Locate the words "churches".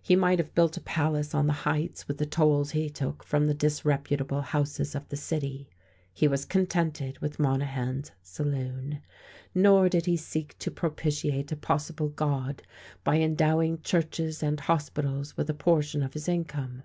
13.82-14.42